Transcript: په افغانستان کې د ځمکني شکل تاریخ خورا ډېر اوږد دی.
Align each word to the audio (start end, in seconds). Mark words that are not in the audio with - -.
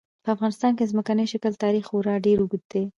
په 0.23 0.29
افغانستان 0.35 0.71
کې 0.77 0.83
د 0.85 0.89
ځمکني 0.91 1.25
شکل 1.33 1.53
تاریخ 1.63 1.83
خورا 1.89 2.15
ډېر 2.25 2.37
اوږد 2.39 2.63
دی. 2.71 2.83